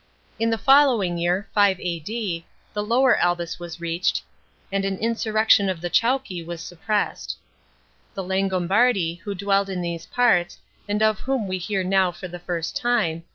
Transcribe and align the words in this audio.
In 0.39 0.49
the 0.49 0.57
following 0.57 1.19
year 1.19 1.47
(5 1.53 1.79
A.D.) 1.79 2.43
the 2.73 2.81
Lower 2.83 3.15
Albis 3.21 3.59
was 3.59 3.79
reached, 3.79 4.23
and 4.71 4.83
an 4.83 4.97
insurrection 4.97 5.69
of 5.69 5.79
the 5.79 5.91
Chauci 5.91 6.43
was 6.43 6.59
suppressed. 6.59 7.37
The 8.15 8.23
Langobardi, 8.23 9.19
who 9.19 9.35
dwelled 9.35 9.69
in 9.69 9.81
these 9.81 10.07
parts, 10.07 10.57
and 10.89 11.03
of 11.03 11.19
whom 11.19 11.47
we 11.47 11.59
hear 11.59 11.83
now 11.83 12.11
for 12.11 12.27
the 12.27 12.39
first 12.39 12.75
time. 12.75 13.25